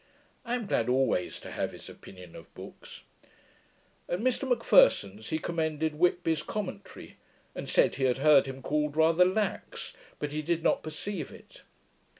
I 0.43 0.55
am 0.55 0.65
glad 0.65 0.89
always 0.89 1.39
to 1.41 1.51
have 1.51 1.73
his 1.73 1.87
opinion 1.87 2.35
of 2.35 2.51
books. 2.55 3.03
At 4.09 4.19
Mr 4.19 4.49
M'Pherson's, 4.49 5.29
he 5.29 5.37
commended 5.37 5.93
Whitby's 5.93 6.41
Commentary, 6.41 7.17
and 7.53 7.69
said, 7.69 7.93
he 7.93 8.05
had 8.05 8.17
heard 8.17 8.47
him 8.47 8.63
called 8.63 8.97
rather 8.97 9.25
lax; 9.25 9.93
but 10.17 10.31
he 10.31 10.41
did 10.41 10.63
not 10.63 10.81
perceive 10.81 11.31
it. 11.31 11.61